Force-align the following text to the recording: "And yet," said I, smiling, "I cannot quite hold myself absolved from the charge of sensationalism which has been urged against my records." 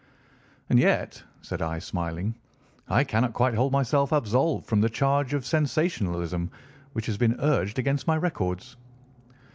"And 0.71 0.79
yet," 0.79 1.21
said 1.43 1.61
I, 1.61 1.77
smiling, 1.77 2.33
"I 2.87 3.03
cannot 3.03 3.33
quite 3.33 3.53
hold 3.53 3.71
myself 3.71 4.11
absolved 4.11 4.65
from 4.65 4.81
the 4.81 4.89
charge 4.89 5.35
of 5.35 5.45
sensationalism 5.45 6.49
which 6.93 7.05
has 7.05 7.19
been 7.19 7.39
urged 7.39 7.77
against 7.77 8.07
my 8.07 8.17
records." 8.17 8.77